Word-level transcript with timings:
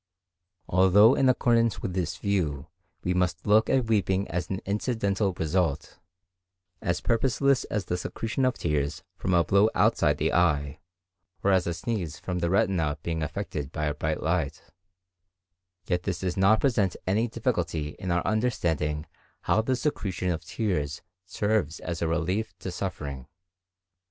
Although 0.67 1.13
in 1.13 1.29
accordance 1.29 1.83
with 1.83 1.93
this 1.93 2.17
view 2.17 2.65
we 3.03 3.13
must 3.13 3.45
look 3.45 3.69
at 3.69 3.85
weeping 3.85 4.27
as 4.29 4.49
an 4.49 4.59
incidental 4.65 5.31
result, 5.33 5.99
as 6.81 7.01
purposeless 7.01 7.65
as 7.65 7.85
the 7.85 7.97
secretion 7.99 8.43
of 8.43 8.55
tears 8.57 9.03
from 9.15 9.35
a 9.35 9.43
blow 9.43 9.69
outside 9.75 10.17
the 10.17 10.33
eye, 10.33 10.79
or 11.43 11.51
as 11.51 11.67
a 11.67 11.73
sneeze 11.75 12.17
from 12.17 12.39
the 12.39 12.49
retina 12.49 12.97
being 13.03 13.21
affected 13.21 13.71
by 13.71 13.85
a 13.85 13.93
bright 13.93 14.23
light, 14.23 14.63
yet 15.85 16.01
this 16.01 16.21
does 16.21 16.35
not 16.35 16.61
present 16.61 16.95
any 17.05 17.27
difficulty 17.27 17.89
in 17.99 18.09
our 18.09 18.25
understanding 18.25 19.05
how 19.41 19.61
the 19.61 19.75
secretion 19.75 20.31
of 20.31 20.43
tears 20.43 21.03
serves 21.27 21.79
as 21.79 22.01
a 22.01 22.07
relief 22.07 22.57
to 22.57 22.71
suffering. 22.71 23.27